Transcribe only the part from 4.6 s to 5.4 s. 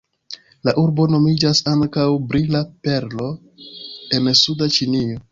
Ĉinio".